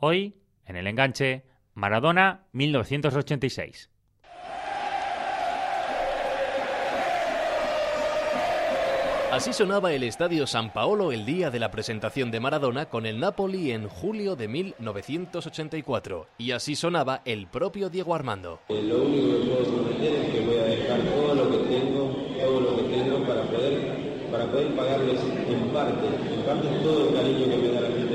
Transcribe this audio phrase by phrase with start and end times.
[0.00, 1.42] Hoy, en el enganche,
[1.74, 3.90] Maradona 1986.
[9.32, 13.18] Así sonaba el Estadio San Paolo el día de la presentación de Maradona con el
[13.18, 16.28] Napoli en julio de 1984.
[16.38, 18.60] Y así sonaba el propio Diego Armando.
[18.68, 22.16] Eh, lo único que puedo prometer es que voy a dejar todo lo que tengo,
[22.38, 27.14] todo lo que tengo para poder, para poder pagarles en parte, en parte todo el
[27.14, 28.07] cariño que me da la gente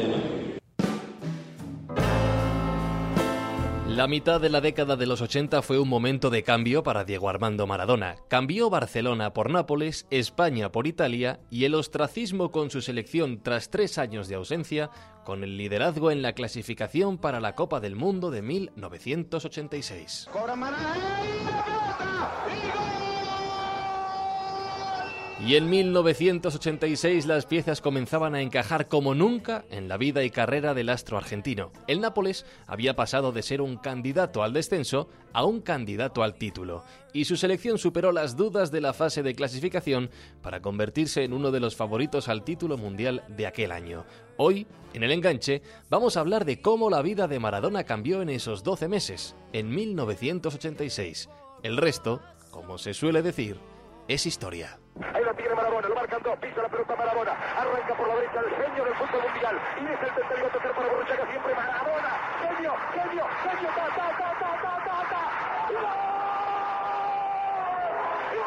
[4.04, 7.30] La mitad de la década de los 80 fue un momento de cambio para Diego
[7.30, 8.18] Armando Maradona.
[8.28, 13.98] Cambió Barcelona por Nápoles, España por Italia y el ostracismo con su selección tras tres
[13.98, 14.90] años de ausencia,
[15.24, 20.28] con el liderazgo en la clasificación para la Copa del Mundo de 1986.
[25.46, 30.74] Y en 1986 las piezas comenzaban a encajar como nunca en la vida y carrera
[30.74, 31.74] del astro argentino.
[31.86, 36.86] El Nápoles había pasado de ser un candidato al descenso a un candidato al título,
[37.12, 40.10] y su selección superó las dudas de la fase de clasificación
[40.42, 44.06] para convertirse en uno de los favoritos al título mundial de aquel año.
[44.38, 48.30] Hoy, en el enganche, vamos a hablar de cómo la vida de Maradona cambió en
[48.30, 51.30] esos 12 meses, en 1986.
[51.64, 53.58] El resto, como se suele decir,
[54.08, 54.80] es historia.
[56.24, 59.60] Dos, pisa la pelota Marabona, arranca por la derecha el genio del fútbol mundial.
[59.76, 64.08] Y es el tercero a tocar para Borruchaga siempre Marabona, genio, genio, genio, ta, ta,
[64.18, 65.22] ta, ta, ta, ta.
[65.70, 65.82] ¡Gol!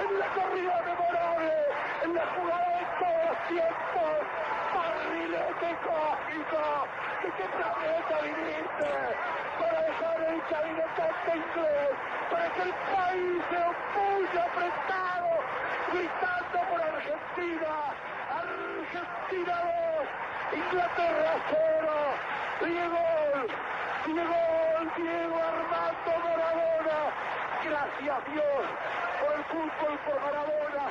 [0.02, 1.54] en la corrida memorable,
[2.04, 4.14] en la jugada de todos los tiempos,
[4.74, 6.64] barrilete cósmico,
[7.22, 8.92] que qué planeta viniste,
[9.60, 10.42] para dejar el
[11.32, 15.32] para que el país se opulle apretado,
[15.94, 17.74] gritando por Argentina,
[18.36, 19.56] Argentina
[20.52, 23.04] 2, Inglaterra 0, Diego,
[24.08, 24.42] Diego,
[24.98, 27.00] Diego Armando Maradona,
[27.64, 28.64] gracias Dios
[29.22, 30.86] por el fútbol, por Maradona.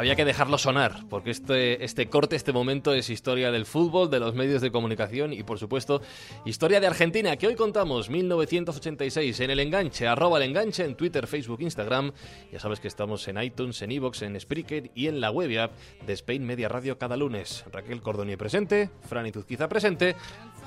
[0.00, 4.18] Había que dejarlo sonar, porque este, este corte, este momento es historia del fútbol, de
[4.18, 6.00] los medios de comunicación y, por supuesto,
[6.46, 11.26] historia de Argentina, que hoy contamos 1986 en el enganche, arroba el enganche en Twitter,
[11.26, 12.12] Facebook, Instagram.
[12.50, 15.72] Ya sabes que estamos en iTunes, en Evox, en Spreaker y en la web app
[16.06, 17.66] de Spain Media Radio cada lunes.
[17.70, 20.16] Raquel Cordonier presente, Fran Ituzquiza presente,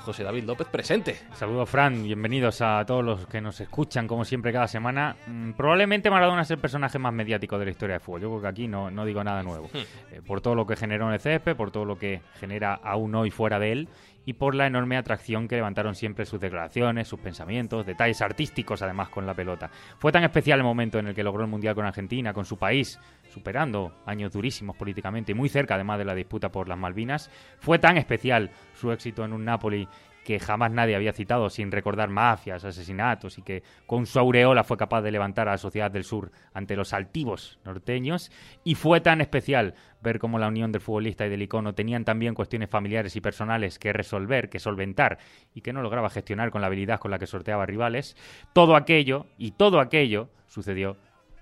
[0.04, 1.16] José David López presente.
[1.32, 2.04] Saludos, Fran.
[2.04, 5.16] Bienvenidos a todos los que nos escuchan, como siempre, cada semana.
[5.26, 8.20] Mm, Probablemente Maradona es el personaje más mediático de la historia de fútbol.
[8.20, 9.68] Yo creo que aquí no, no digo nada nuevo.
[9.74, 13.14] Eh, por todo lo que generó en el césped, por todo lo que genera aún
[13.14, 13.88] hoy fuera de él
[14.26, 19.08] y por la enorme atracción que levantaron siempre sus declaraciones, sus pensamientos, detalles artísticos además
[19.08, 19.70] con la pelota.
[19.98, 22.56] Fue tan especial el momento en el que logró el Mundial con Argentina, con su
[22.56, 22.98] país,
[23.28, 27.30] superando años durísimos políticamente y muy cerca además de la disputa por las Malvinas.
[27.58, 29.88] Fue tan especial su éxito en un Napoli
[30.24, 34.76] que jamás nadie había citado sin recordar mafias, asesinatos y que con su aureola fue
[34.76, 38.32] capaz de levantar a la sociedad del sur ante los altivos norteños.
[38.64, 42.34] Y fue tan especial ver cómo la unión del futbolista y del icono tenían también
[42.34, 45.18] cuestiones familiares y personales que resolver, que solventar
[45.54, 48.16] y que no lograba gestionar con la habilidad con la que sorteaba rivales.
[48.52, 50.96] Todo aquello y todo aquello sucedió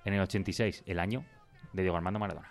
[0.04, 1.24] en el 86, el año
[1.72, 2.48] de Diego Armando Maradona.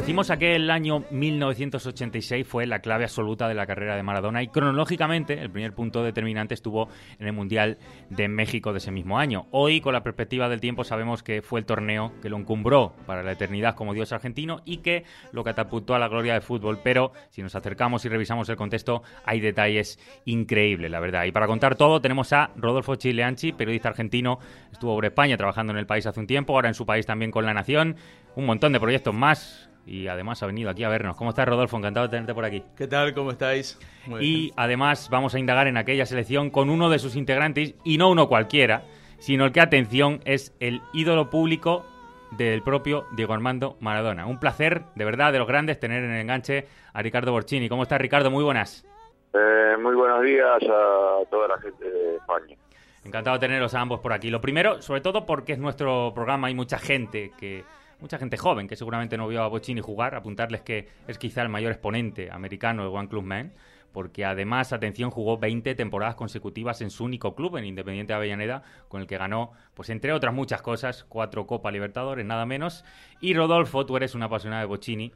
[0.00, 5.34] Decimos, aquel año 1986 fue la clave absoluta de la carrera de Maradona y cronológicamente
[5.34, 6.88] el primer punto determinante estuvo
[7.18, 7.76] en el Mundial
[8.08, 9.46] de México de ese mismo año.
[9.50, 13.22] Hoy, con la perspectiva del tiempo, sabemos que fue el torneo que lo encumbró para
[13.22, 16.78] la eternidad como dios argentino y que lo catapultó a la gloria del fútbol.
[16.82, 21.24] Pero si nos acercamos y revisamos el contexto, hay detalles increíbles, la verdad.
[21.24, 24.38] Y para contar todo, tenemos a Rodolfo Chileanchi, periodista argentino,
[24.72, 27.30] estuvo por España trabajando en el país hace un tiempo, ahora en su país también
[27.30, 27.96] con La Nación
[28.36, 31.16] un montón de proyectos más y además ha venido aquí a vernos.
[31.16, 31.76] ¿Cómo estás, Rodolfo?
[31.76, 32.62] Encantado de tenerte por aquí.
[32.76, 33.14] ¿Qué tal?
[33.14, 33.78] ¿Cómo estáis?
[34.06, 34.54] Muy y bien.
[34.56, 38.28] además vamos a indagar en aquella selección con uno de sus integrantes, y no uno
[38.28, 38.82] cualquiera,
[39.18, 41.84] sino el que, atención, es el ídolo público
[42.32, 44.26] del propio Diego Armando Maradona.
[44.26, 47.68] Un placer, de verdad, de los grandes, tener en el enganche a Ricardo Borchini.
[47.68, 48.30] ¿Cómo estás, Ricardo?
[48.30, 48.86] Muy buenas.
[49.32, 52.56] Eh, muy buenos días a toda la gente de España.
[53.04, 54.30] Encantado de tenerlos a ambos por aquí.
[54.30, 57.64] Lo primero, sobre todo porque es nuestro programa, hay mucha gente que
[58.00, 61.48] mucha gente joven que seguramente no vio a Bocini jugar, apuntarles que es quizá el
[61.48, 63.52] mayor exponente americano del One Club Man,
[63.92, 68.62] porque además, atención, jugó 20 temporadas consecutivas en su único club, en Independiente de Avellaneda,
[68.88, 72.84] con el que ganó, pues entre otras muchas cosas, cuatro Copa Libertadores, nada menos.
[73.20, 75.12] Y Rodolfo, tú eres un apasionado de Bocini.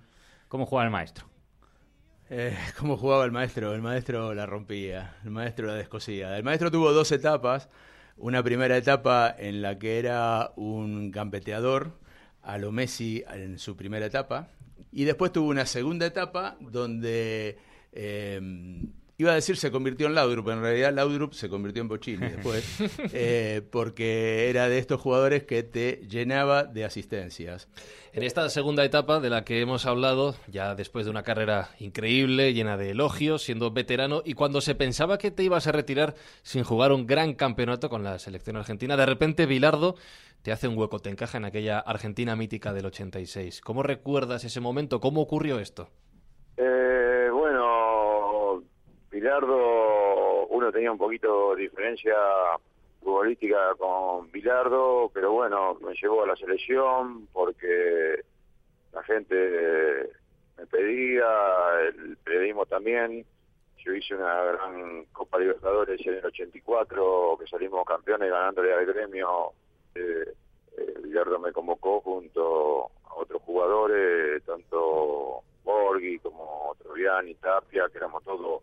[0.48, 1.26] ¿Cómo juega el maestro?
[2.30, 3.74] Eh, ¿Cómo jugaba el maestro?
[3.74, 6.36] El maestro la rompía, el maestro la descosía.
[6.36, 7.68] El maestro tuvo dos etapas.
[8.16, 11.98] Una primera etapa en la que era un gambeteador
[12.44, 14.48] a lo Messi en su primera etapa.
[14.92, 17.58] Y después tuvo una segunda etapa donde
[17.92, 18.40] eh,
[19.18, 22.64] iba a decir se convirtió en Laudrup, en realidad Laudrup se convirtió en Bochini después,
[23.12, 27.68] eh, porque era de estos jugadores que te llenaba de asistencias.
[28.12, 32.52] En esta segunda etapa de la que hemos hablado, ya después de una carrera increíble,
[32.54, 36.62] llena de elogios, siendo veterano, y cuando se pensaba que te ibas a retirar sin
[36.62, 39.96] jugar un gran campeonato con la selección argentina, de repente Bilardo
[40.42, 43.62] te hace un hueco, te encaja en aquella Argentina mítica del 86.
[43.62, 45.00] ¿Cómo recuerdas ese momento?
[45.00, 45.90] ¿Cómo ocurrió esto?
[46.58, 47.23] Eh,
[49.14, 52.16] Bilardo, uno tenía un poquito de diferencia
[53.00, 58.24] futbolística con Bilardo, pero bueno, me llevó a la selección porque
[58.92, 60.10] la gente
[60.58, 61.26] me pedía,
[61.86, 63.24] el periodismo también.
[63.84, 69.52] Yo hice una gran Copa Libertadores en el 84, que salimos campeones ganándole al gremio.
[69.94, 70.24] Eh,
[70.76, 78.60] eh, me convocó junto a otros jugadores, tanto Borghi como Troviani, Tapia, que éramos todos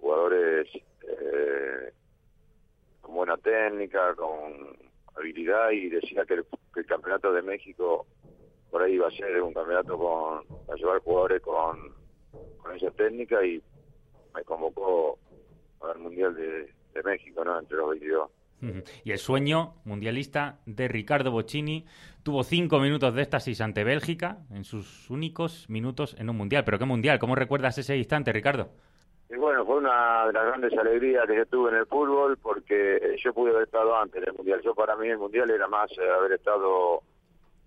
[0.00, 1.92] jugadores eh,
[3.00, 4.76] con buena técnica, con
[5.16, 6.46] habilidad y decía que el,
[6.86, 8.06] campeonato de México
[8.70, 11.94] por ahí iba a ser un campeonato con a llevar jugadores con,
[12.58, 13.62] con esa técnica y
[14.34, 15.18] me convocó
[15.80, 17.58] al Mundial de, de México, ¿no?
[17.58, 18.30] Entre los 22.
[19.04, 21.84] Y el sueño mundialista de Ricardo Bocini
[22.22, 26.64] tuvo cinco minutos de éxtasis ante Bélgica en sus únicos minutos en un mundial.
[26.64, 27.18] ¿Pero qué mundial?
[27.18, 28.70] ¿Cómo recuerdas ese instante, Ricardo?
[29.28, 33.16] Y bueno, fue una de las grandes alegrías que yo tuve en el fútbol porque
[33.22, 34.60] yo pude haber estado antes del mundial.
[34.62, 37.02] Yo para mí el mundial era más eh, haber estado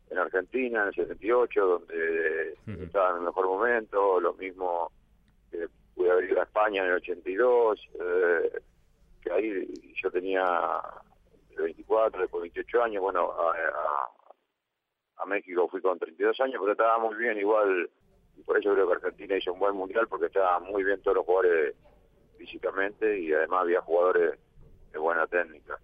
[0.09, 4.91] en Argentina en el 78, donde estaba en el mejor momento, lo mismo
[5.51, 7.89] que pude haber ido a España en el 82.
[7.93, 8.61] Eh,
[9.21, 10.81] que ahí yo tenía
[11.57, 13.31] 24, después 28 años, bueno,
[15.17, 17.87] a, México fui con 32 años, pero estaba muy bien, igual,
[18.39, 21.17] y por eso creo que Argentina hizo un buen mundial, porque estaban muy bien todos
[21.17, 21.75] los jugadores
[22.37, 24.39] físicamente y además había jugadores
[24.91, 25.77] de buena técnica.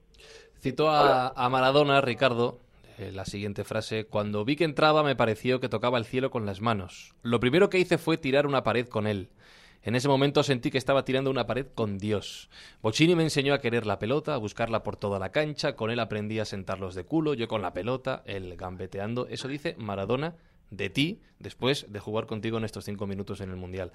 [0.59, 2.59] Citó a, a Maradona, Ricardo,
[2.97, 6.45] eh, la siguiente frase, cuando vi que entraba me pareció que tocaba el cielo con
[6.45, 7.13] las manos.
[7.21, 9.29] Lo primero que hice fue tirar una pared con él.
[9.83, 12.49] En ese momento sentí que estaba tirando una pared con Dios.
[12.81, 15.99] Bocini me enseñó a querer la pelota, a buscarla por toda la cancha, con él
[15.99, 19.27] aprendí a sentarlos de culo, yo con la pelota, él gambeteando.
[19.27, 20.35] Eso dice Maradona
[20.69, 23.91] de ti después de jugar contigo en estos cinco minutos en el Mundial.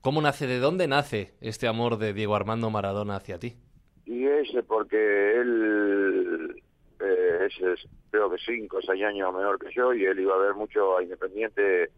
[0.00, 3.56] ¿Cómo nace, de dónde nace este amor de Diego Armando Maradona hacia ti?
[4.04, 6.62] Y ese porque él
[7.00, 10.38] eh, es, creo que cinco o seis años menor que yo y él iba a
[10.38, 11.90] ver mucho a Independiente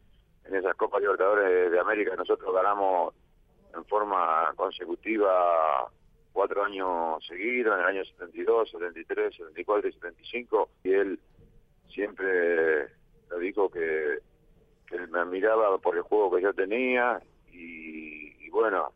[0.44, 2.14] en esas Copas Libertadores de América.
[2.16, 3.14] Nosotros ganamos
[3.74, 5.90] en forma consecutiva
[6.32, 11.18] cuatro años seguidos, en el año 72, 73, 74 y 75, y él
[11.88, 12.88] siempre
[13.38, 14.18] dijo que,
[14.86, 17.20] que me admiraba por el juego que yo tenía,
[17.52, 18.92] y, bueno,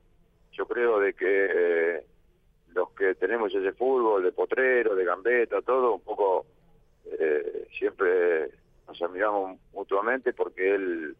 [0.53, 2.05] yo creo de que eh,
[2.73, 6.47] los que tenemos ese fútbol de potrero, de gambeta, todo, un poco
[7.05, 8.51] eh, siempre
[8.87, 11.17] nos admiramos mutuamente porque él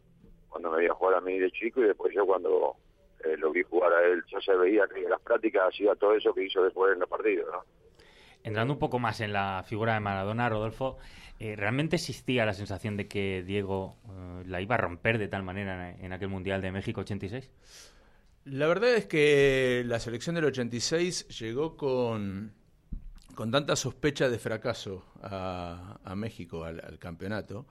[0.49, 2.75] cuando me veía jugar a mí de chico y después yo cuando
[3.23, 6.15] eh, lo vi jugar a él, ya se veía que en las prácticas hacía todo
[6.15, 7.63] eso que hizo después en los partidos, ¿no?
[8.49, 10.97] Entrando un poco más en la figura de Maradona, Rodolfo,
[11.39, 15.43] eh, ¿realmente existía la sensación de que Diego eh, la iba a romper de tal
[15.43, 17.47] manera en, aquel Mundial de México 86?
[18.45, 22.53] La verdad es que la selección del 86 llegó con,
[23.35, 27.67] con tanta sospecha de fracaso a, México, al campeonato,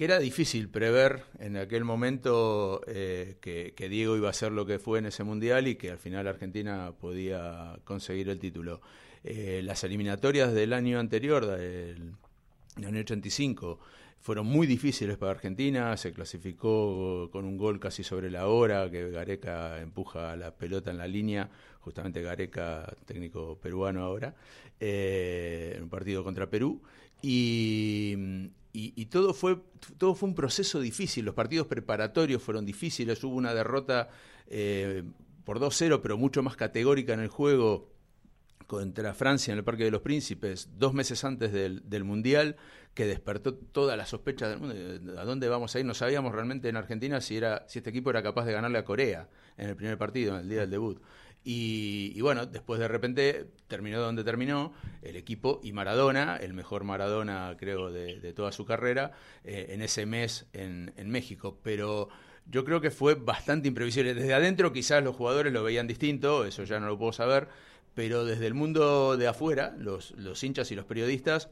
[0.00, 4.78] que era difícil prever en aquel momento eh, que, Diego iba a ser lo que
[4.78, 8.80] fue en ese mundial y que al final Argentina podía conseguir el título.
[9.22, 12.14] Eh, las eliminatorias del año anterior, del,
[12.76, 13.78] año 85,
[14.18, 19.10] fueron muy difíciles para Argentina, se clasificó con un gol casi sobre la hora, que
[19.10, 21.50] Gareca empuja la pelota en la línea,
[21.80, 24.34] justamente Gareca, técnico peruano ahora,
[24.78, 26.82] eh, en un partido contra Perú,
[27.22, 28.16] y,
[28.72, 29.58] y, todo, fue,
[29.98, 31.24] todo fue un proceso difícil.
[31.24, 33.22] Los partidos preparatorios fueron difíciles.
[33.22, 34.08] Hubo una derrota
[34.46, 35.02] eh,
[35.44, 37.89] por 2-0, pero mucho más categórica en el juego
[38.70, 42.54] contra Francia en el Parque de los Príncipes, dos meses antes del, Mundial,
[42.94, 45.20] que despertó todas las sospechas del mundo.
[45.20, 45.84] ¿A dónde vamos a ir?
[45.84, 48.84] No sabíamos realmente en Argentina si, era, si este equipo era capaz de ganarle a
[48.84, 51.02] Corea en el primer partido, en el día del debut.
[51.42, 54.72] Y, bueno, después de repente terminó donde terminó
[55.02, 59.10] el equipo y Maradona, el mejor Maradona creo de, toda su carrera,
[59.42, 61.58] eh, en ese mes en México.
[61.64, 62.08] Pero
[62.46, 64.14] yo creo que fue bastante imprevisible.
[64.14, 67.48] Desde adentro quizás los jugadores lo veían distinto, eso ya no lo puedo saber,
[68.00, 71.50] pero desde el mundo de afuera, los, los hinchas y los periodistas,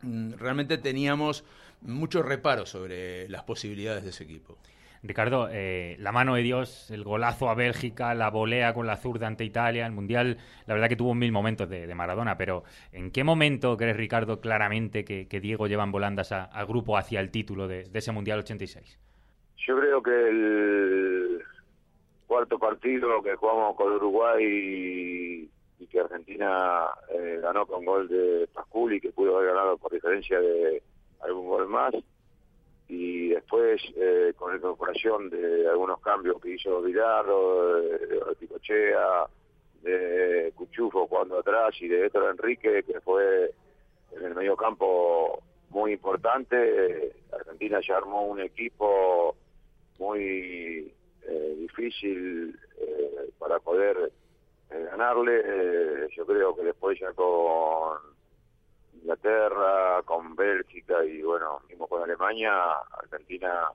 [0.00, 1.44] mm, realmente teníamos
[1.82, 4.56] muchos reparos sobre las posibilidades de ese equipo.
[5.02, 9.26] Ricardo, eh, la mano de Dios, el golazo a Bélgica, la volea con la zurda
[9.26, 13.22] ante Italia, el Mundial, la verdad que tuvo mil momentos de, Maradona, pero ¿en qué
[13.22, 17.86] momento crees, Ricardo, claramente que, Diego lleva en volandas al grupo hacia el título de,
[17.92, 18.98] ese Mundial 86?
[19.58, 21.42] Yo creo que el
[22.26, 29.00] cuarto partido que jugamos con Uruguay y, que Argentina eh, ganó con gol de Pasculi,
[29.00, 30.82] que pudo haber ganado por diferencia de
[31.20, 31.94] algún gol más,
[32.88, 39.26] y después eh, con la incorporación de algunos cambios que hizo Villarro, de, de Picochea,
[39.82, 43.52] de Cuchufo cuando atrás y de Héctor Enrique, que fue
[44.12, 49.36] en el medio campo muy importante, Argentina ya armó un equipo
[49.98, 50.92] muy
[51.28, 54.12] eh, difícil eh, para poder
[54.96, 56.08] ganarle.
[56.16, 57.98] yo creo que después ya con
[58.94, 62.52] Inglaterra, con Bélgica y bueno, mismo con Alemania,
[63.02, 63.68] Argentina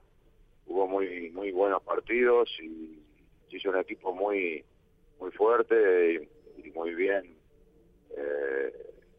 [0.67, 2.99] hubo muy muy buenos partidos y
[3.49, 4.63] se hizo un equipo muy
[5.19, 7.35] muy fuerte y, muy bien
[8.15, 8.73] eh,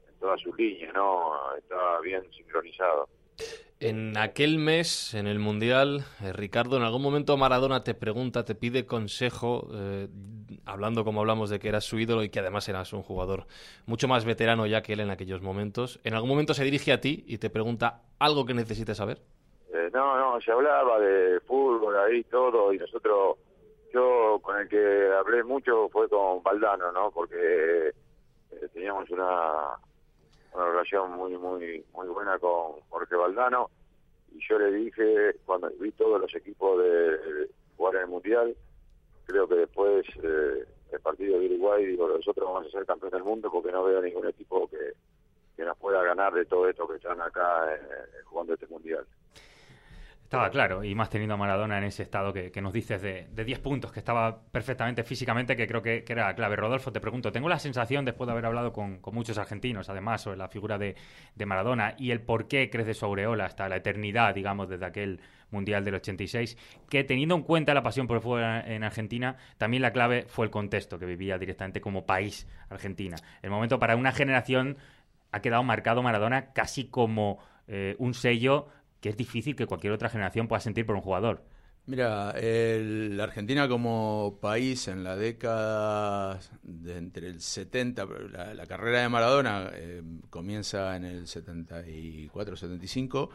[0.09, 1.56] en todas sus líneas, ¿no?
[1.56, 3.09] Estaba bien sincronizado.
[3.84, 8.54] En aquel mes, en el Mundial, eh, Ricardo, en algún momento Maradona te pregunta, te
[8.54, 10.06] pide consejo, eh,
[10.64, 13.48] hablando como hablamos de que eras su ídolo y que además eras un jugador
[13.86, 15.98] mucho más veterano ya que él en aquellos momentos.
[16.04, 19.18] ¿En algún momento se dirige a ti y te pregunta algo que necesites saber?
[19.74, 23.36] Eh, no, no, se hablaba de fútbol ahí todo y nosotros,
[23.92, 27.10] yo con el que hablé mucho fue con Valdano, ¿no?
[27.10, 27.90] Porque
[28.72, 29.76] teníamos una
[30.54, 33.71] una relación muy muy muy buena con Jorge Valdano.
[34.32, 38.56] Y yo le dije cuando vi todos los equipos de, jugar en el mundial
[39.26, 43.25] creo que después eh, el partido de Uruguay digo nosotros vamos a ser campeones del
[43.25, 44.92] mundo porque no veo ningún equipo que,
[45.56, 47.78] que nos pueda ganar de todo esto que están acá eh,
[48.25, 49.06] jugando este mundial
[50.32, 53.44] estaba claro, y más teniendo a Maradona en ese estado que, nos dices de, de,
[53.44, 56.56] 10 puntos, que estaba perfectamente físicamente, que creo que, era clave.
[56.56, 60.38] Rodolfo, te pregunto, tengo la sensación, después de haber hablado con, muchos argentinos, además, sobre
[60.38, 60.96] la figura de,
[61.44, 65.20] Maradona y el por qué crece su aureola hasta la eternidad, digamos, desde aquel
[65.50, 66.56] Mundial del 86,
[66.88, 70.46] que teniendo en cuenta la pasión por el fútbol en Argentina, también la clave fue
[70.46, 73.18] el contexto que vivía directamente como país Argentina.
[73.42, 74.78] El momento para una generación
[75.30, 78.68] ha quedado marcado Maradona casi como eh, un sello
[79.02, 81.44] que es difícil que cualquier otra generación pueda sentir por un jugador.
[81.85, 88.06] Mira, la Argentina como país en la década de entre el 70,
[88.54, 93.30] la, carrera de Maradona eh, comienza en el 74-75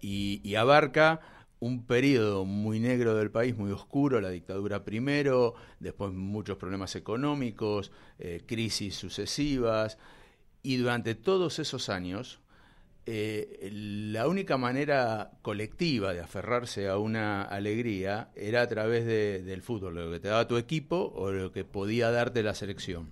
[0.00, 1.20] y, y abarca
[1.60, 7.92] un periodo muy negro del país, muy oscuro, la dictadura primero, después muchos problemas económicos,
[8.18, 9.98] eh, crisis sucesivas,
[10.62, 12.40] y durante todos esos años
[13.12, 19.96] eh, la única manera colectiva de aferrarse a una alegría era a través del fútbol,
[19.96, 23.10] lo que te daba tu equipo o lo que podía darte la selección.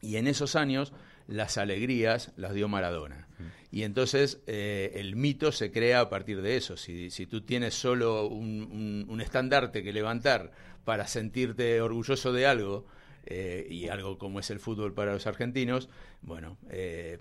[0.00, 0.92] Y en esos años
[1.26, 3.26] las alegrías las dio Maradona.
[3.72, 6.76] Y entonces eh, el mito se crea a partir de eso.
[6.76, 10.52] Si, tú tienes solo un, estandarte que levantar
[10.84, 12.86] para sentirte orgulloso de algo,
[13.26, 15.88] eh, y algo como es el fútbol para los argentinos,
[16.22, 17.18] bueno, eh,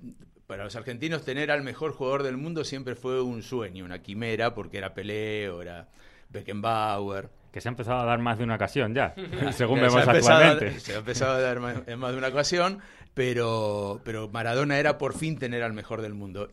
[0.48, 4.54] para los argentinos tener al mejor jugador del mundo siempre fue un sueño, una quimera,
[4.54, 5.88] porque era Pelé o era
[6.30, 7.30] Beckenbauer.
[7.52, 9.16] Que se ha empezado a dar más de una ocasión ya,
[9.54, 10.80] según vemos actualmente.
[10.80, 12.80] se ha empezado a dar más, en más de una ocasión,
[13.14, 16.50] pero, pero Maradona era por fin tener al mejor del mundo.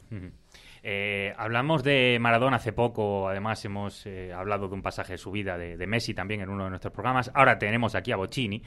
[0.84, 5.30] Eh, hablamos de Maradona hace poco, además hemos eh, hablado de un pasaje de su
[5.30, 7.30] vida de, Messi también en uno de nuestros programas.
[7.34, 8.62] Ahora tenemos aquí a Bocini.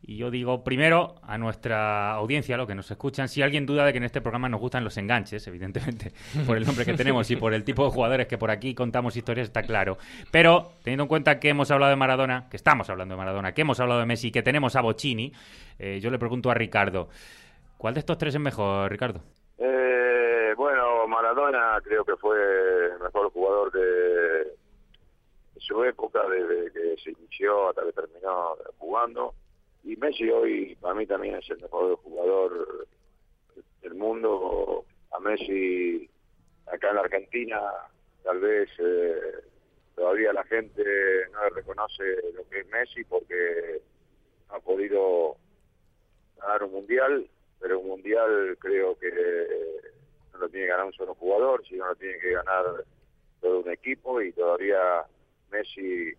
[0.00, 3.90] Y yo digo, primero, a nuestra audiencia, lo que nos escuchan, si alguien duda de
[3.90, 6.12] que en este programa nos gustan los enganches, evidentemente,
[6.46, 9.16] por el nombre que tenemos y por el tipo de jugadores que por aquí contamos
[9.16, 9.98] historias, está claro.
[10.30, 13.62] Pero, teniendo en cuenta que hemos hablado de Maradona, que estamos hablando de Maradona, que
[13.62, 15.32] hemos hablado de Messi, que tenemos a Bocini,
[15.80, 17.08] eh, yo le pregunto a Ricardo,
[17.76, 19.20] ¿cuál de estos tres es mejor, Ricardo?
[21.28, 22.38] Maradona creo que fue
[22.86, 24.54] el mejor jugador de,
[25.58, 29.34] su época, desde que se inició hasta que terminó jugando.
[29.84, 32.86] Y Messi hoy para mí también es el mejor jugador
[33.94, 34.84] mundo.
[35.12, 36.08] A Messi,
[36.66, 37.60] acá en la Argentina,
[38.22, 39.20] tal vez eh,
[39.94, 40.82] todavía la gente
[41.32, 42.04] no le reconoce
[42.34, 43.82] lo que es Messi porque
[44.48, 45.36] ha podido
[46.38, 47.28] ganar un mundial,
[47.60, 49.08] pero un mundial creo que
[50.38, 52.84] no lo tiene que ganar un solo jugador, sino lo tiene que ganar
[53.40, 55.04] todo un equipo y todavía
[55.50, 56.12] Messi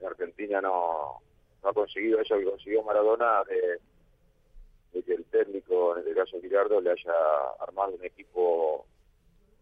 [0.00, 1.20] en Argentina no,
[1.62, 6.90] ha conseguido eso que consiguió Maradona de, que el técnico, en este caso Girardo, le
[6.90, 7.12] haya
[7.60, 8.84] armado un equipo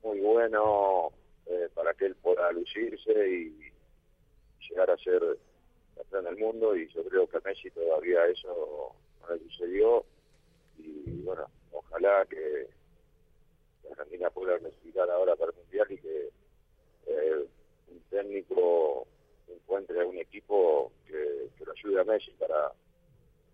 [0.02, 1.10] muy bueno
[1.46, 3.72] eh, para que él pueda lucirse y
[4.68, 5.22] llegar a ser
[5.94, 10.04] campeón del mundo y yo creo que a Messi todavía eso no le sucedió
[10.78, 12.75] y bueno, ojalá que
[13.96, 16.30] Argentina pueda clasificar ahora para el Mundial y que
[17.06, 17.46] eh,
[17.88, 19.06] un técnico
[19.48, 22.72] encuentre un equipo que, lo ayude a Messi para,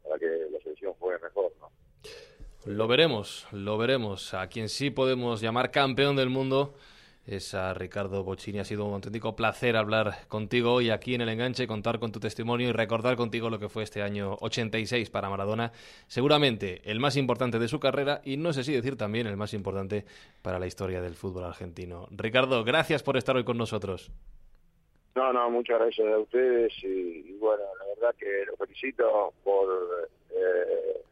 [0.02, 1.70] para que la selección juegue mejor, ¿no?
[2.64, 4.34] Lo veremos, lo veremos.
[4.34, 6.74] A quien sí podemos llamar campeón del mundo
[7.26, 8.58] es a Ricardo Bocini.
[8.58, 12.20] Ha sido un auténtico placer hablar contigo hoy aquí en el enganche, contar con tu
[12.20, 15.72] testimonio y recordar contigo lo que fue este año 86 para Maradona.
[16.06, 19.54] Seguramente el más importante de su carrera y no sé si decir también el más
[19.54, 20.04] importante
[20.42, 22.08] para la historia del fútbol argentino.
[22.10, 24.10] Ricardo, gracias por estar hoy con nosotros.
[25.14, 31.02] No, no, muchas gracias a ustedes y, bueno, la verdad que los felicito por eh,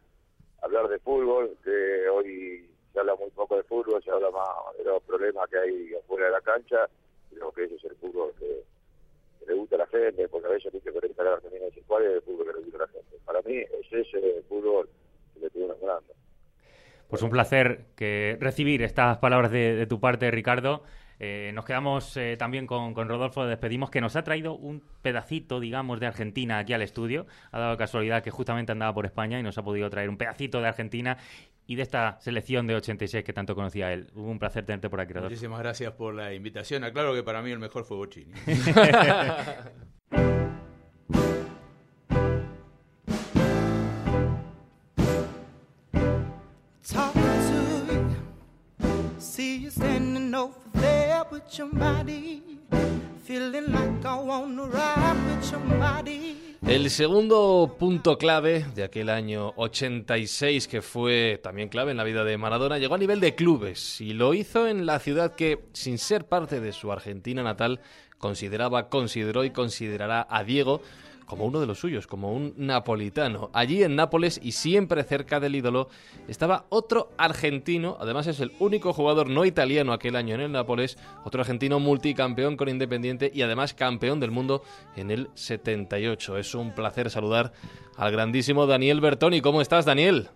[0.62, 4.85] hablar de fútbol, que hoy se habla muy poco de fútbol, se habla más de
[4.85, 6.88] los problemas que hay afuera de la cancha,
[7.30, 8.64] creo que es el fútbol que,
[9.47, 12.12] le gusta a la gente, porque a veces hay que Argentina y decir cuál es
[12.12, 13.16] el fútbol que le gusta a la gente.
[13.25, 14.88] Para mí es ese el fútbol
[15.35, 16.12] que le estoy enamorando.
[17.09, 20.82] Pues un placer que recibir estas palabras de tu parte, Ricardo.
[21.23, 26.00] Eh, nos quedamos eh, también con, Rodolfo, despedimos, que nos ha traído un pedacito, digamos,
[26.00, 27.26] de Argentina aquí al estudio.
[27.52, 30.62] Ha dado casualidad que justamente andaba por España y nos ha podido traer un pedacito
[30.62, 31.18] de Argentina
[31.67, 34.11] y de esta selección de 86 que tanto conocía él.
[34.14, 35.31] Hubo un placer tenerte por aquí, Rodolfo.
[35.31, 36.85] Muchísimas gracias por la invitación.
[36.85, 38.33] Aclaro que para mí el mejor fue Bochini.
[56.66, 62.23] El segundo punto clave de aquel año 86, que fue también clave en la vida
[62.23, 65.96] de Maradona, llegó a nivel de clubes y lo hizo en la ciudad que, sin
[65.96, 67.81] ser parte de su Argentina natal,
[68.18, 70.83] consideraba, consideró y considerará a Diego
[71.31, 73.51] como uno de los suyos, como un napolitano.
[73.53, 75.88] Allí en Nápoles y siempre cerca del ídolo
[76.27, 80.99] estaba otro argentino, además es el único jugador no italiano aquel año en el Nápoles,
[81.25, 84.64] otro argentino multicampeón con Independiente y además campeón del mundo
[84.97, 86.37] en el 78.
[86.37, 87.53] Es un placer saludar
[87.97, 89.40] al grandísimo Daniel Bertoni.
[89.40, 90.31] ¿Cómo estás, Daniel?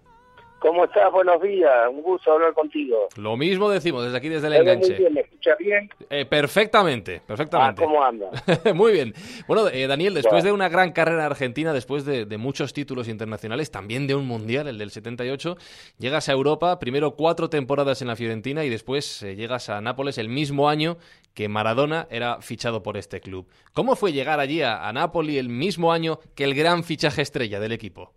[0.64, 1.12] ¿Cómo estás?
[1.12, 3.08] Buenos días, un gusto hablar contigo.
[3.16, 5.10] Lo mismo decimos desde aquí, desde el enganche.
[5.10, 5.90] ¿Me escuchas bien?
[6.08, 7.82] Eh, perfectamente, perfectamente.
[7.82, 8.30] Ah, ¿cómo anda?
[8.74, 9.12] muy bien.
[9.46, 14.06] Bueno, eh, Daniel, después de una gran carrera argentina, después de, muchos títulos internacionales, también
[14.06, 15.58] de un mundial, el del 78,
[15.98, 20.16] llegas a Europa, primero cuatro temporadas en la Fiorentina y después eh, llegas a Nápoles
[20.16, 20.96] el mismo año
[21.34, 23.46] que Maradona era fichado por este club.
[23.74, 27.60] ¿Cómo fue llegar allí a, a Nápoles el mismo año que el gran fichaje estrella
[27.60, 28.14] del equipo?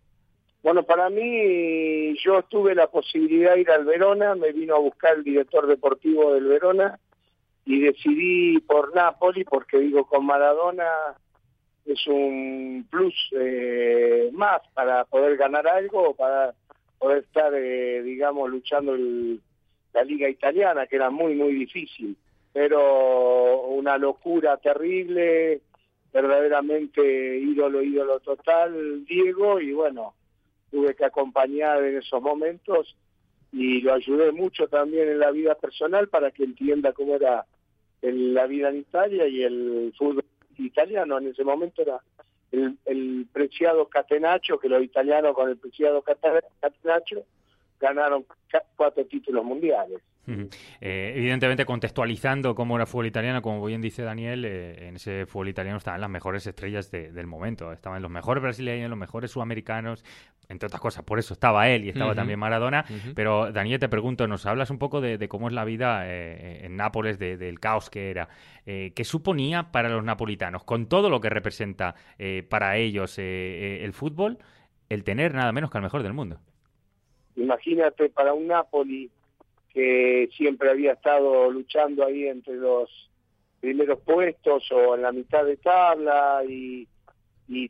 [0.68, 5.16] Bueno, para mí yo tuve la posibilidad de ir al Verona, me vino a buscar
[5.16, 7.00] el director deportivo del Verona
[7.64, 10.90] y decidí por Napoli porque digo con Maradona
[11.86, 16.54] es un plus eh, más para poder ganar algo, para
[17.00, 19.40] poder estar, eh, digamos, luchando el,
[19.94, 22.18] la liga italiana, que era muy, muy difícil,
[22.52, 25.62] pero una locura terrible,
[26.12, 30.14] verdaderamente ídolo, ídolo total, Diego, y bueno,
[30.72, 32.96] tuve que acompañar en esos momentos
[33.52, 37.46] y lo ayudé mucho también en la vida personal para que entienda cómo era
[38.02, 40.26] la vida en Italia y el fútbol
[40.58, 41.18] italiano.
[41.18, 42.00] En ese momento era
[42.52, 47.24] el, el preciado Catenaccio, que los italianos con el preciado Catenaccio
[47.80, 48.26] ganaron
[48.76, 50.02] cuatro títulos mundiales.
[50.28, 55.26] Eh, evidentemente, contextualizando cómo era el fútbol italiano, como bien dice Daniel, eh, en ese
[55.26, 57.72] fútbol italiano estaban las mejores estrellas del momento.
[57.72, 60.04] Estaban los mejores brasileños, los mejores sudamericanos,
[60.50, 61.04] entre otras cosas.
[61.04, 62.86] Por eso estaba él y estaba también Maradona.
[63.16, 66.76] Pero, Daniel, te pregunto, ¿nos hablas un poco de, cómo es la vida eh, en
[66.76, 68.28] Nápoles, del caos que era?
[68.66, 71.96] ¿Qué suponía para los napolitanos, con todo lo que representa
[72.50, 74.40] para ellos el fútbol,
[74.90, 76.40] el tener nada menos que al mejor del mundo?
[77.38, 79.12] Imagínate para un Napoli
[79.78, 82.90] que siempre había estado luchando ahí entre los
[83.60, 86.88] primeros puestos o en la mitad de tabla y,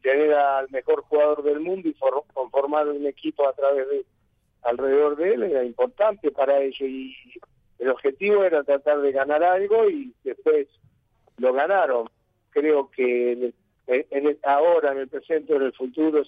[0.02, 1.96] tener al mejor jugador del mundo y
[2.34, 4.06] conformar un equipo a través de
[4.62, 7.13] alrededor de él era importante para ellos y
[7.78, 10.67] el objetivo era tratar de ganar algo y después
[11.39, 12.10] lo ganaron.
[12.52, 13.54] Creo que
[13.86, 16.24] en ahora, en el presente, en el futuro,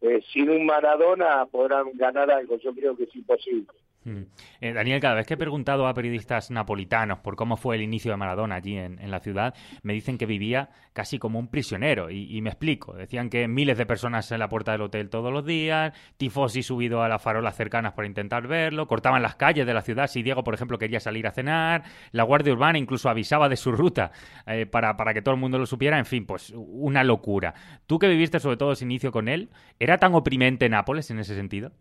[0.00, 2.56] eh, sin un Maradona podrán ganar algo.
[2.58, 3.66] Yo creo que es imposible.
[4.04, 4.22] Mm.
[4.60, 8.10] Eh, Daniel, cada vez que he preguntado a periodistas napolitanos por cómo fue el inicio
[8.10, 12.10] de Maradona allí en, la ciudad, me dicen que vivía casi como un prisionero.
[12.10, 12.94] Y, me explico.
[12.94, 17.02] Decían que miles de personas en la puerta del hotel todos los días, tifosi subido
[17.02, 20.42] a las farolas cercanas para intentar verlo, cortaban las calles de la ciudad si Diego,
[20.42, 24.10] por ejemplo, quería salir a cenar, la Guardia Urbana incluso avisaba de su ruta
[24.46, 25.98] eh, para, para que todo el mundo lo supiera.
[25.98, 27.54] En fin, pues una locura.
[27.86, 31.34] Tú que viviste sobre todo ese inicio con él, ¿era tan oprimente Nápoles en ese
[31.34, 31.72] sentido?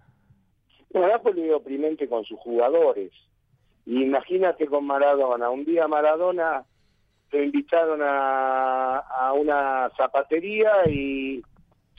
[0.93, 3.11] No, Napoli es oprimente con sus jugadores.
[3.85, 5.49] Imagínate con Maradona.
[5.49, 6.63] Un día Maradona
[7.31, 11.41] lo invitaron a, a una zapatería y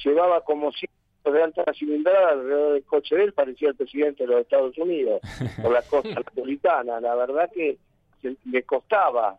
[0.05, 4.33] llevaba como cientos de alta cilindrada alrededor del coche de él, parecía el presidente de
[4.33, 5.21] los Estados Unidos,
[5.63, 7.01] por la costa napolitana.
[7.01, 7.79] La verdad que
[8.23, 9.39] le costaba,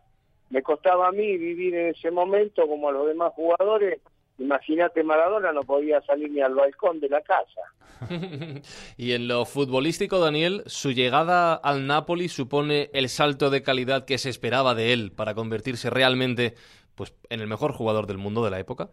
[0.50, 4.00] me costaba a mí vivir en ese momento como a los demás jugadores
[4.38, 7.60] Imagínate, Maradona no podía salir ni al balcón de la casa.
[8.96, 14.18] y en lo futbolístico, Daniel, su llegada al Napoli supone el salto de calidad que
[14.18, 16.54] se esperaba de él para convertirse realmente
[16.96, 18.90] pues, en el mejor jugador del mundo de la época.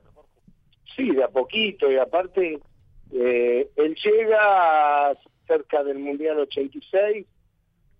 [0.95, 2.59] Sí, de a poquito, y aparte,
[3.11, 7.25] eh, él llega cerca del Mundial 86,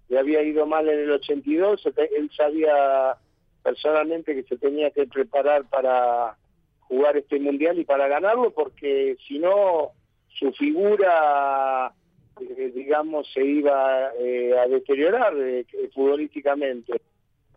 [0.09, 3.17] le había ido mal en el 82, él sabía
[3.63, 6.37] personalmente que se tenía que preparar para
[6.91, 9.91] jugar este mundial y para ganarlo, porque si no,
[10.27, 11.93] su figura,
[12.41, 16.99] eh, digamos, se iba eh, a deteriorar eh, futbolísticamente.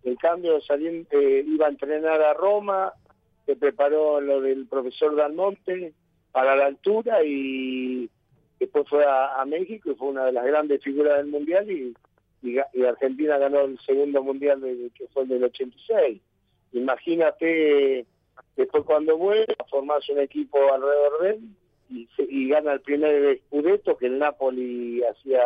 [0.05, 2.92] En cambio, saliendo, iba a entrenar a Roma,
[3.44, 5.94] se preparó lo del profesor Dalmonte
[6.31, 8.09] para la altura y
[8.61, 11.92] después fue a, México y fue una de las grandes figuras del mundial y,
[12.87, 14.61] Argentina ganó el segundo mundial
[14.94, 16.20] que fue el del 86.
[16.75, 18.07] Imagínate
[18.56, 21.40] Después cuando vuelve a formarse un equipo alrededor de él
[22.18, 25.42] y, gana el primer Scudetto que el Napoli hacía...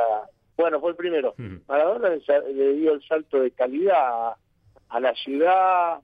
[0.57, 1.35] Bueno, fue el primero.
[1.69, 4.35] Maradona le dio el salto de calidad
[4.89, 6.01] a, la ciudad,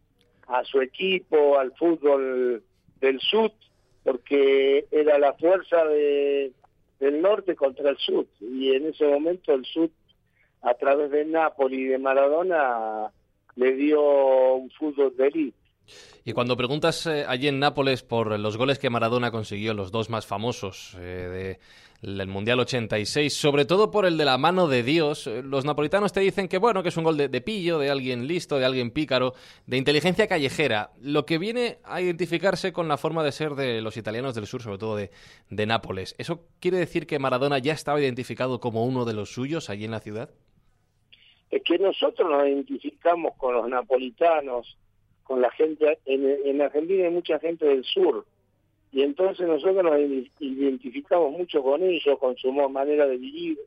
[0.47, 2.63] a su equipo, al fútbol
[3.01, 3.51] del sur,
[4.05, 6.53] porque era la fuerza de,
[7.01, 8.27] del norte contra el sur.
[8.41, 9.91] Y en ese momento el sur,
[10.63, 13.11] a través de Napoli y de Maradona,
[13.57, 15.64] le dio un fútbol de élite.
[16.25, 20.09] Y cuando preguntas eh, allí en Nápoles por los goles que Maradona consiguió, los dos
[20.09, 21.59] más famosos eh,
[22.01, 26.13] del Mundial 86, sobre todo por el de la mano de Dios, eh, los napolitanos
[26.13, 28.91] te dicen que bueno, que es un gol de, pillo, de alguien listo, de alguien
[28.91, 29.35] pícaro,
[29.67, 33.97] de inteligencia callejera, lo que viene a identificarse con la forma de ser de los
[33.99, 35.11] italianos del sur, sobre todo de,
[35.51, 36.15] de Nápoles.
[36.19, 39.91] ¿Eso quiere decir que Maradona ya estaba identificado como uno de los suyos allí en
[39.91, 40.31] la ciudad?
[41.51, 44.79] Es que nosotros nos identificamos con los napolitanos
[45.25, 48.25] con la gente, en, en Argentina hay mucha gente del sur,
[48.93, 49.99] y entonces nosotros nos
[50.39, 53.59] identificamos mucho con ellos, con su manera de vivir,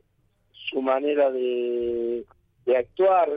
[0.70, 2.24] su manera de,
[2.64, 3.28] de actuar,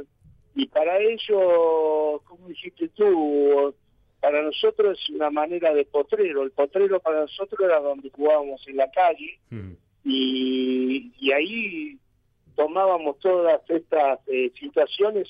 [0.55, 3.73] y para ellos, como dijiste tú,
[4.21, 8.77] para nosotros es una manera de potrero, el potrero para nosotros era donde jugábamos en
[8.77, 9.71] la calle, mm.
[10.05, 11.97] y, y ahí
[12.55, 15.27] tomábamos todas estas eh, situaciones,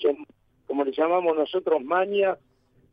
[0.68, 2.38] como le llamamos nosotros, mañas,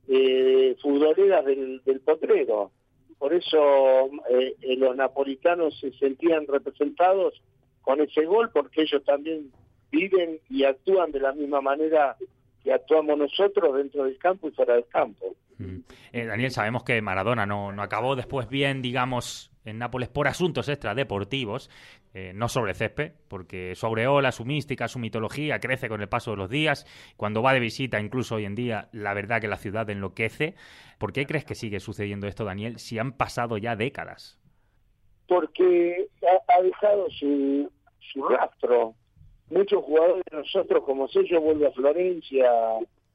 [0.08, 2.72] eh, futboleras del, potrero.
[3.18, 7.34] Por eso eh, eh, los napolitanos se sentían representados
[7.82, 9.52] con ese gol, porque ellos también
[9.90, 12.16] viven y actúan de la misma manera
[12.62, 15.34] que actuamos nosotros dentro del campo y fuera del campo.
[15.58, 15.78] Mm.
[16.12, 20.68] Eh, Daniel, sabemos que Maradona no, no acabó después bien, digamos, en Nápoles por asuntos
[20.68, 21.70] extradeportivos,
[22.14, 26.32] eh, no sobre césped, porque su aureola, su mística, su mitología crece con el paso
[26.32, 26.86] de los días.
[27.16, 30.54] Cuando va de visita, incluso hoy en día, la verdad que la ciudad enloquece.
[30.98, 34.38] ¿Por qué crees que sigue sucediendo esto, Daniel, si han pasado ya décadas?
[35.26, 36.08] Porque
[36.48, 37.70] ha, dejado su,
[38.12, 38.94] su rastro.
[39.50, 42.50] Muchos jugadores de nosotros, como sé, yo vuelvo a Florencia,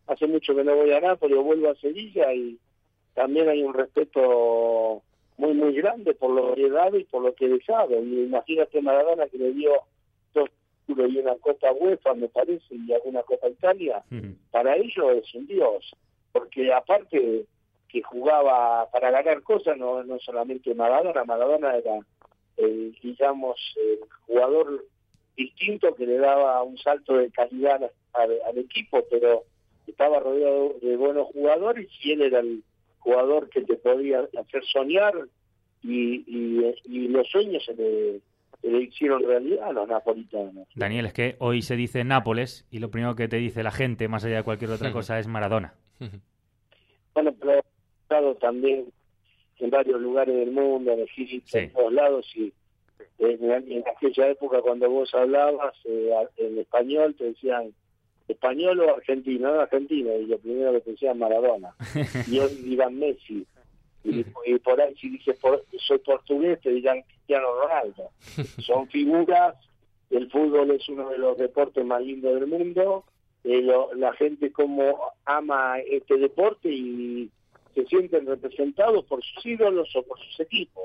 [0.07, 2.57] hace mucho que no voy a Nápoles, vuelvo a Sevilla y
[3.13, 5.03] también hay un respeto
[5.37, 8.01] muy, muy grande por lo que he dado y por lo que he dejado.
[8.03, 9.71] Y imagínate Maradona que le dio
[10.33, 10.49] dos
[10.85, 14.03] títulos y una Copa UEFA, me parece, y alguna Copa Italia.
[14.51, 15.95] Para ellos es un dios,
[16.31, 17.45] porque aparte
[17.89, 21.99] que jugaba para ganar cosas, no, no solamente Maradona, Maradona era,
[22.57, 24.85] el, digamos, el jugador
[25.35, 29.43] distinto que le daba un salto de calidad al equipo, pero
[29.87, 32.63] estaba rodeado de buenos jugadores y él era el
[33.03, 35.13] jugador que te podía hacer soñar
[35.83, 38.21] y, y, los sueños se le,
[38.63, 40.67] le hicieron realidad a los napolitanos.
[40.75, 44.07] Daniel, es que hoy se dice Nápoles y lo primero que te dice la gente,
[44.07, 45.73] más allá de cualquier otra cosa, es Maradona.
[47.13, 47.59] Bueno, pero he
[48.01, 48.85] estado también
[49.59, 51.57] en varios lugares del mundo, en Egipto, Sí.
[51.59, 52.51] en todos lados, y
[53.19, 57.71] en, en aquella época cuando vos hablabas eh, en español te decían
[58.27, 61.73] español o argentino, no argentino, y lo primero que te decían Maradona.
[62.27, 63.45] y hoy dirán Messi.
[64.05, 68.09] Y, y por ahí si dices por- soy portugués te dirán Cristiano Ronaldo.
[68.65, 69.55] Son figuras,
[70.09, 73.05] el fútbol es uno de los deportes más lindos del mundo,
[73.45, 77.29] eh, lo- la gente como ama este deporte y
[77.75, 80.83] se sienten representados por sus ídolos o por sus equipos.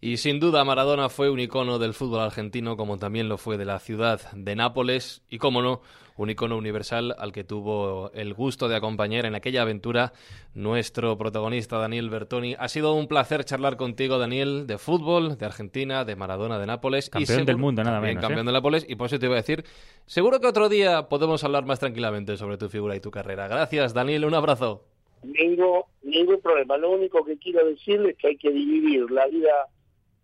[0.00, 3.64] Y sin duda Maradona fue un icono del fútbol argentino, como también lo fue de
[3.64, 5.80] la ciudad de Nápoles, y como no,
[6.16, 10.12] un icono universal al que tuvo el gusto de acompañar en aquella aventura
[10.54, 12.54] nuestro protagonista Daniel Bertoni.
[12.58, 17.06] Ha sido un placer charlar contigo, Daniel, de fútbol, de Argentina, de Maradona, de Nápoles.
[17.06, 18.50] y Campeón seguro- del mundo, nada menos, Campeón ¿eh?
[18.50, 19.64] de Nápoles, y por eso te iba a decir,
[20.04, 23.48] seguro que otro día podemos hablar más tranquilamente sobre tu figura y tu carrera.
[23.48, 24.84] Gracias, Daniel, un abrazo.
[25.22, 26.76] Ningún, ningún problema.
[26.76, 29.50] Lo único que quiero decirles es que hay que dividir la vida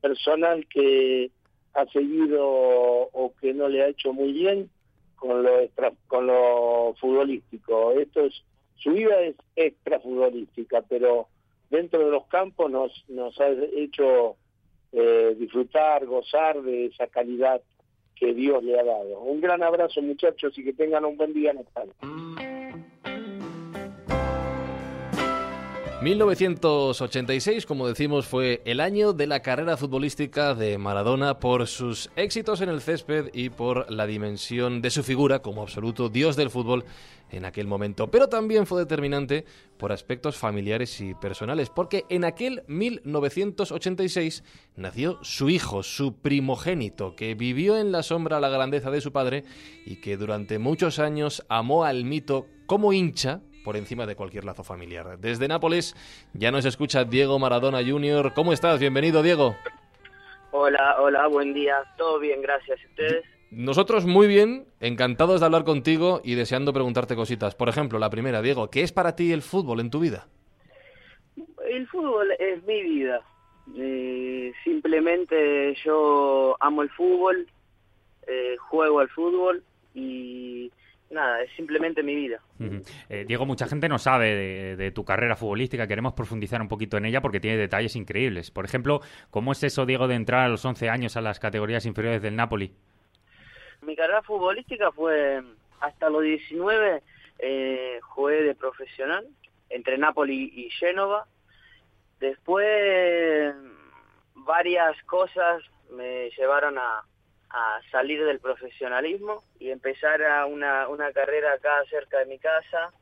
[0.01, 1.31] personal que
[1.75, 4.71] ha seguido o que no le ha hecho muy bien
[5.17, 7.93] con lo extra, con lo futbolístico.
[7.93, 8.43] Esto es
[8.77, 11.29] su vida es extra futbolística, pero
[11.69, 14.37] dentro de los campos nos nos ha hecho
[14.93, 17.61] eh, disfrutar, gozar de esa calidad
[18.17, 19.21] que Dios le ha dado.
[19.21, 21.59] Un gran abrazo muchachos y que tengan un buen día en
[26.03, 32.63] 1986, como decimos, fue el año de la carrera futbolística de Maradona por sus éxitos
[32.63, 36.87] en el césped y por la dimensión de su figura como absoluto dios del fútbol
[37.31, 38.11] en aquel momento.
[38.11, 39.45] Pero también fue determinante
[39.77, 44.43] por aspectos familiares y personales, porque en aquel 1986
[44.77, 49.45] nació su hijo, su primogénito, que vivió en la sombra la grandeza de su padre
[49.85, 54.65] y que durante muchos años amó al mito como hincha por encima de cualquier lazo
[54.65, 55.19] familiar.
[55.19, 55.95] Desde Nápoles
[56.33, 58.33] ya nos escucha Diego Maradona Jr.
[58.35, 58.81] ¿Cómo estás?
[58.81, 59.57] Bienvenido, Diego.
[60.53, 61.77] Hola, hola, buen día.
[61.97, 62.81] Todo bien, gracias.
[62.83, 63.25] ¿Y ustedes?
[63.51, 67.55] Nosotros muy bien, encantados de hablar contigo y deseando preguntarte cositas.
[67.55, 70.29] Por ejemplo, la primera, Diego, ¿qué es para ti el fútbol en tu vida?
[71.69, 73.23] El fútbol es mi vida.
[73.77, 77.47] Eh, simplemente yo amo el fútbol,
[78.27, 79.63] eh, juego al fútbol
[79.95, 80.71] y
[81.11, 82.41] nada, es simplemente mi vida.
[83.09, 85.87] Eh, Diego, mucha gente no sabe de, de tu carrera futbolística.
[85.87, 88.51] Queremos profundizar un poquito en ella porque tiene detalles increíbles.
[88.51, 91.85] Por ejemplo, ¿cómo es eso, Diego, de entrar a los 11 años a las categorías
[91.87, 92.73] inferiores del Napoli?
[93.83, 95.43] Mi carrera futbolística fue
[95.81, 97.03] hasta los 19,
[97.39, 99.27] eh, jugué de profesional
[99.71, 101.27] entre Napoli y Génova.
[102.21, 103.55] Después
[104.35, 107.05] varias cosas me llevaron a,
[107.51, 112.93] a salir del profesionalismo y empezar a una, una carrera acá cerca de mi casa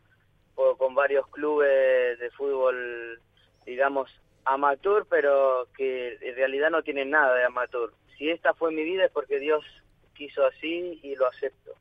[0.55, 3.21] o con varios clubes de fútbol,
[3.67, 4.11] digamos,
[4.45, 7.93] amateur, pero que en realidad no tienen nada de amateur.
[8.17, 9.65] Si esta fue mi vida es porque Dios
[10.15, 11.73] quiso así y lo acepto.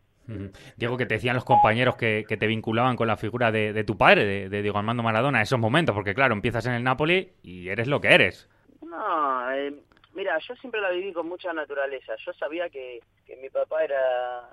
[0.76, 3.84] Diego, que te decían los compañeros que, que te vinculaban con la figura de, de
[3.86, 7.32] tu padre, de, de Diego Armando Maradona, esos momentos, porque claro, empiezas en el Napoli
[7.44, 8.50] y eres lo que eres.
[8.82, 9.74] No, eh,
[10.18, 12.16] mira, yo siempre la viví con mucha naturaleza.
[12.26, 14.50] Yo sabía que, que mi papá era,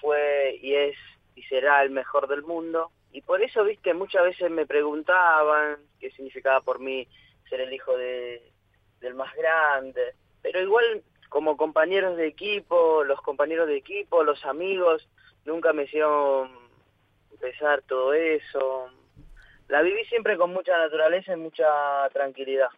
[0.00, 0.96] fue y es
[1.36, 2.90] y será el mejor del mundo.
[3.12, 7.06] Y por eso, viste, muchas veces me preguntaban qué significaba por mí
[7.48, 8.42] ser el hijo de,
[9.00, 10.14] del más grande.
[10.40, 15.06] Pero igual, como compañeros de equipo, los compañeros de equipo, los amigos,
[15.44, 16.50] nunca me hicieron
[17.38, 18.88] pesar todo eso.
[19.68, 22.68] La viví siempre con mucha naturaleza y mucha tranquilidad.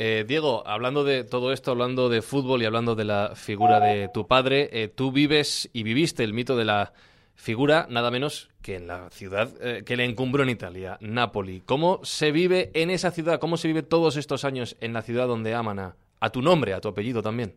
[0.00, 4.08] Eh, Diego, hablando de todo esto, hablando de fútbol y hablando de la figura de
[4.08, 6.92] tu padre, eh, tú vives y viviste el mito de la
[7.34, 11.62] figura nada menos que en la ciudad eh, que le encumbró en Italia, Nápoli.
[11.62, 13.40] ¿Cómo se vive en esa ciudad?
[13.40, 16.80] ¿Cómo se vive todos estos años en la ciudad donde aman a, tu nombre, a
[16.80, 17.54] tu apellido también?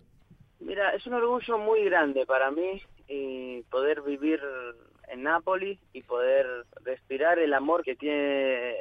[0.60, 4.40] Mira, es un orgullo muy grande para mí eh, poder vivir
[5.10, 6.48] en Nápoles y poder
[6.84, 8.74] respirar el amor que tiene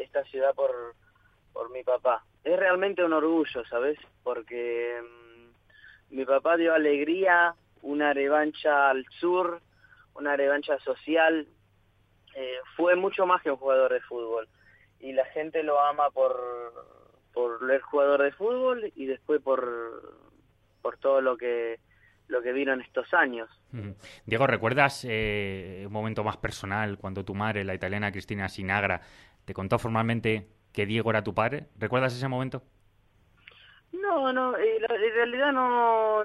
[0.00, 0.96] esta ciudad por,
[1.54, 2.22] por mi papá.
[2.42, 3.98] Es realmente un orgullo, ¿sabes?
[4.22, 9.62] Porque mm, mi papá dio alegría, una revancha al sur,
[10.14, 11.46] una revancha social.
[12.34, 14.48] Eh, fue mucho más que un jugador de fútbol.
[15.00, 16.36] Y la gente lo ama por,
[17.32, 20.18] por el jugador de fútbol y después por,
[20.82, 21.78] por todo lo que
[22.26, 23.50] lo que vino en estos años.
[24.24, 29.02] Diego, ¿recuerdas eh, un momento más personal cuando tu madre, la italiana Cristina Sinagra,
[29.44, 31.68] te contó formalmente que Diego era tu padre?
[31.78, 32.62] ¿Recuerdas ese momento?
[33.92, 36.24] No, no, eh, en realidad no,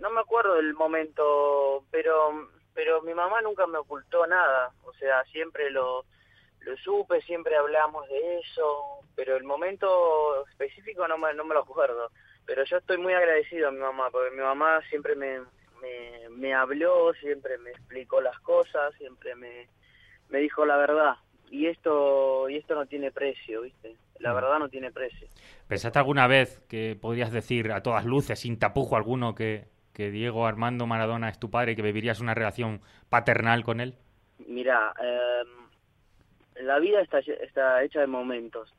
[0.00, 5.22] no me acuerdo del momento, pero, pero mi mamá nunca me ocultó nada, o sea,
[5.24, 6.04] siempre lo,
[6.60, 11.60] lo supe, siempre hablamos de eso, pero el momento específico no me, no me lo
[11.60, 12.10] acuerdo.
[12.44, 15.38] Pero yo estoy muy agradecido a mi mamá, porque mi mamá siempre me,
[15.80, 19.68] me, me habló, siempre me explicó las cosas, siempre me,
[20.28, 21.14] me dijo la verdad.
[21.52, 23.94] Y esto, y esto no tiene precio, ¿viste?
[24.20, 25.28] La verdad no tiene precio.
[25.68, 30.46] ¿Pensaste alguna vez que podrías decir a todas luces, sin tapujo alguno, que, que Diego
[30.46, 33.98] Armando Maradona es tu padre y que vivirías una relación paternal con él?
[34.38, 38.72] Mira, em, la vida está, está hecha de momentos.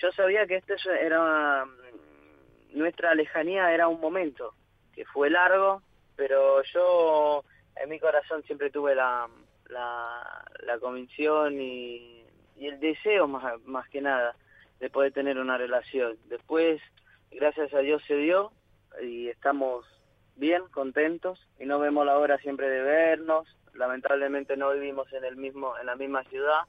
[0.00, 4.54] Yo sabía que este era mm, nuestra lejanía era un momento
[4.92, 5.82] que fue largo,
[6.16, 7.44] pero yo
[7.76, 9.28] en mi corazón siempre tuve la
[9.72, 12.24] la, la convicción y,
[12.56, 14.36] y el deseo más más que nada
[14.80, 16.16] de poder tener una relación.
[16.28, 16.80] Después,
[17.30, 18.52] gracias a Dios se dio
[19.00, 19.86] y estamos
[20.36, 23.46] bien, contentos y no vemos la hora siempre de vernos.
[23.74, 26.62] Lamentablemente no vivimos en el mismo en la misma ciudad,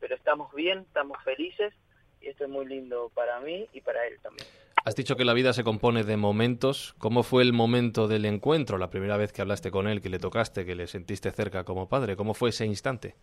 [0.00, 1.72] pero estamos bien, estamos felices
[2.20, 4.48] y esto es muy lindo para mí y para él también.
[4.84, 6.94] Has dicho que la vida se compone de momentos.
[6.98, 8.78] ¿Cómo fue el momento del encuentro?
[8.78, 11.88] La primera vez que hablaste con él, que le tocaste, que le sentiste cerca como
[11.88, 12.16] padre.
[12.16, 13.14] ¿Cómo fue ese instante?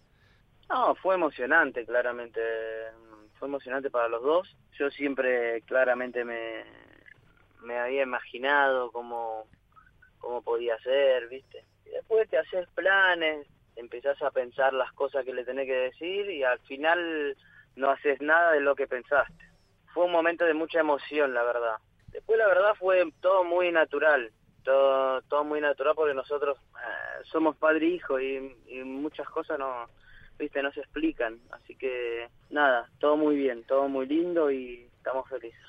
[0.69, 2.39] No, fue emocionante, claramente.
[3.37, 4.55] Fue emocionante para los dos.
[4.77, 6.63] Yo siempre claramente me,
[7.61, 9.45] me había imaginado cómo,
[10.19, 11.65] cómo podía ser, ¿viste?
[11.85, 16.29] Y después te haces planes, empezás a pensar las cosas que le tenés que decir
[16.29, 17.35] y al final
[17.75, 19.48] no haces nada de lo que pensaste.
[19.99, 21.75] Fue un momento de mucha emoción, la verdad.
[22.13, 24.31] Después, la verdad, fue todo muy natural.
[24.63, 29.59] Todo, todo muy natural porque nosotros eh, somos padre e hijo y, y muchas cosas
[29.59, 29.87] no,
[30.37, 31.41] viste, no se explican.
[31.51, 35.59] Así que nada, todo muy bien, todo muy lindo y estamos felices.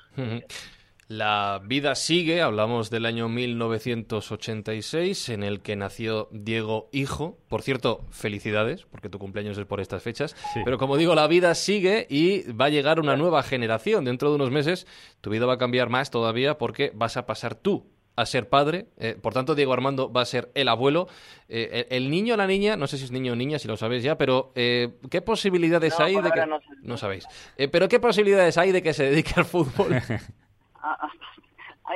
[1.11, 7.37] La vida sigue, hablamos del año 1986 en el que nació Diego Hijo.
[7.49, 10.37] Por cierto, felicidades, porque tu cumpleaños es por estas fechas.
[10.53, 10.61] Sí.
[10.63, 14.05] Pero como digo, la vida sigue y va a llegar una nueva generación.
[14.05, 14.87] Dentro de unos meses
[15.19, 18.85] tu vida va a cambiar más todavía porque vas a pasar tú a ser padre.
[18.97, 21.09] Eh, por tanto, Diego Armando va a ser el abuelo.
[21.49, 23.67] Eh, el, el niño o la niña, no sé si es niño o niña, si
[23.67, 26.45] lo sabéis ya, pero eh, ¿qué posibilidades No, hay de que...
[26.45, 26.67] no sé.
[26.83, 27.25] no sabéis.
[27.57, 29.99] Eh, pero ¿qué posibilidades hay de que se dedique al fútbol?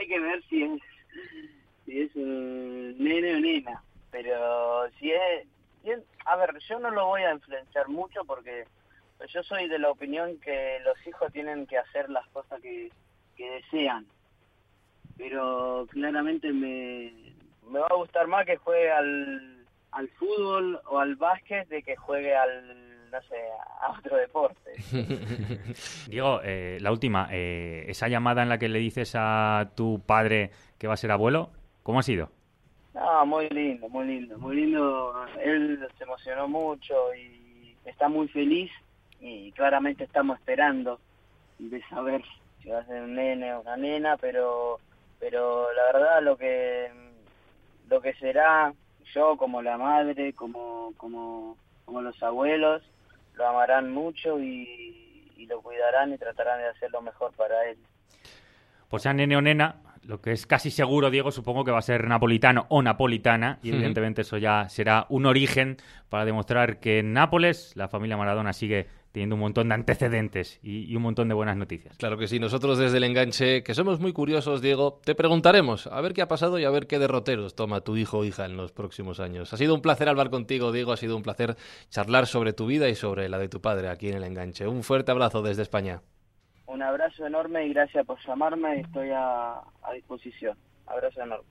[0.05, 0.81] Hay que ver si es,
[1.83, 3.83] si es un nene o nena.
[4.11, 5.47] Pero si es,
[5.81, 8.65] si es- A ver, yo no lo voy a influenciar mucho porque
[9.33, 12.91] yo soy de la opinión que los hijos tienen que hacer las cosas que,
[13.35, 14.05] que desean.
[15.17, 17.11] Pero claramente me,
[17.67, 21.95] me va a gustar más que juegue al, al fútbol o al básquet de que
[21.95, 22.84] juegue al,
[23.81, 24.71] a otro deporte.
[26.07, 30.51] Diego, eh, la última, eh, esa llamada en la que le dices a tu padre
[30.77, 31.49] que va a ser abuelo,
[31.83, 32.29] ¿cómo ha sido?
[32.93, 35.13] No, muy lindo, muy lindo, muy lindo.
[35.43, 38.71] Él se emocionó mucho y está muy feliz
[39.19, 40.99] y claramente estamos esperando
[41.59, 42.23] de saber
[42.61, 44.79] si va a ser un nene o una nena, pero
[45.19, 46.89] pero la verdad lo que
[47.89, 48.73] lo que será
[49.13, 52.81] yo como la madre, como como como los abuelos
[53.37, 57.77] lo amarán mucho y, y lo cuidarán y tratarán de hacer lo mejor para él.
[58.89, 61.81] Pues sea nene o nena, lo que es casi seguro, Diego, supongo que va a
[61.81, 65.77] ser napolitano o napolitana, y evidentemente eso ya será un origen
[66.09, 70.91] para demostrar que en Nápoles la familia Maradona sigue teniendo un montón de antecedentes y,
[70.91, 71.95] y un montón de buenas noticias.
[71.97, 76.01] Claro que sí, nosotros desde el enganche, que somos muy curiosos, Diego, te preguntaremos a
[76.01, 78.57] ver qué ha pasado y a ver qué derroteros toma tu hijo o hija en
[78.57, 79.53] los próximos años.
[79.53, 81.55] Ha sido un placer hablar contigo, Diego, ha sido un placer
[81.87, 84.67] charlar sobre tu vida y sobre la de tu padre aquí en el enganche.
[84.67, 86.01] Un fuerte abrazo desde España.
[86.65, 90.57] Un abrazo enorme y gracias por llamarme, estoy a, a disposición.
[90.87, 91.47] Abrazo enorme.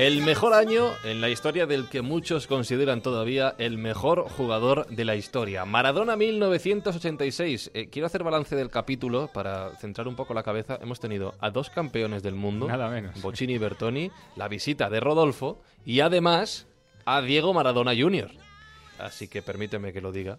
[0.00, 5.04] El mejor año en la historia del que muchos consideran todavía el mejor jugador de
[5.04, 5.66] la historia.
[5.66, 7.70] Maradona 1986.
[7.74, 10.78] Eh, quiero hacer balance del capítulo para centrar un poco la cabeza.
[10.80, 13.20] Hemos tenido a dos campeones del mundo, Nada menos.
[13.20, 16.66] Bocini y Bertoni, la visita de Rodolfo y además
[17.04, 18.30] a Diego Maradona Jr.
[18.98, 20.38] Así que permíteme que lo diga.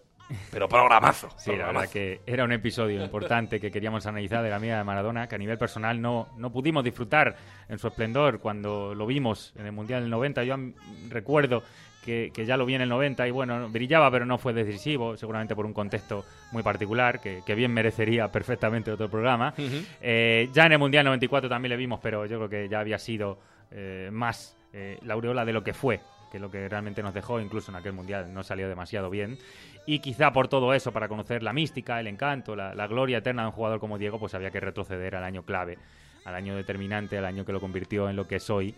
[0.50, 1.28] Pero programazo.
[1.36, 1.92] Sí, la verdad programazo.
[1.92, 5.38] que era un episodio importante que queríamos analizar de la vida de Maradona, que a
[5.38, 7.36] nivel personal no, no pudimos disfrutar
[7.68, 10.44] en su esplendor cuando lo vimos en el Mundial del 90.
[10.44, 10.56] Yo
[11.08, 11.62] recuerdo
[12.04, 15.16] que, que ya lo vi en el 90 y bueno, brillaba pero no fue decisivo,
[15.16, 19.54] seguramente por un contexto muy particular, que, que bien merecería perfectamente otro programa.
[19.56, 19.84] Ujú.
[20.00, 22.98] Eh, ya en el Mundial 94 también le vimos, pero yo creo que ya había
[22.98, 23.38] sido
[23.70, 26.00] eh, más eh, la aureola de lo que fue
[26.32, 29.36] que es lo que realmente nos dejó, incluso en aquel mundial no salió demasiado bien.
[29.84, 33.42] Y quizá por todo eso, para conocer la mística, el encanto, la, la gloria eterna
[33.42, 35.76] de un jugador como Diego, pues había que retroceder al año clave,
[36.24, 38.74] al año determinante, al año que lo convirtió en lo que soy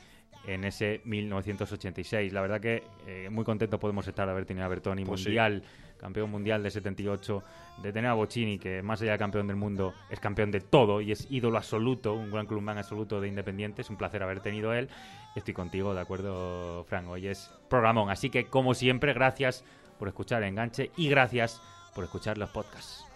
[0.46, 2.32] en ese 1986.
[2.32, 5.36] La verdad que eh, muy contento podemos estar de haber tenido a Bertoni Pues sí.
[6.04, 7.42] Campeón mundial de 78,
[7.82, 11.00] de tener a Bocini, que más allá de campeón del mundo, es campeón de todo
[11.00, 13.80] y es ídolo absoluto, un gran clubman absoluto de Independiente.
[13.80, 14.90] Es un placer haber tenido él.
[15.34, 17.08] Estoy contigo, ¿de acuerdo, Fran?
[17.08, 18.10] Hoy es programón.
[18.10, 19.64] Así que, como siempre, gracias
[19.98, 21.62] por escuchar Enganche y gracias
[21.94, 23.06] por escuchar los podcasts.